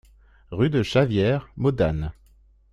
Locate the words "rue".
0.49-0.71